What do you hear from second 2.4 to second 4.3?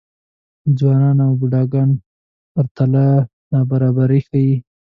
پرتله نابرابري